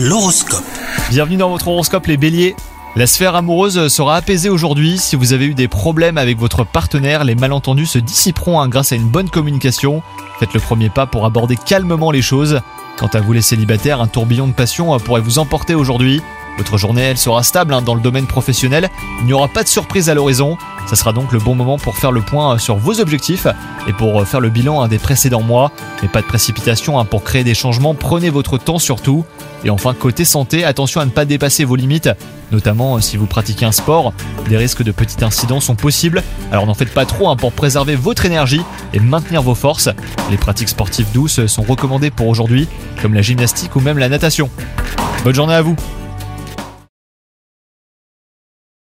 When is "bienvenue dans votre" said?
1.10-1.66